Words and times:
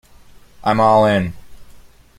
I'm 0.63 0.79
all 0.79 1.05
in. 1.05 1.33